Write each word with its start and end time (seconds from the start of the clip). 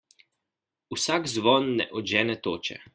Vsak 0.95 1.29
zvon 1.35 1.65
ne 1.81 1.89
odžene 2.01 2.41
toče. 2.47 2.85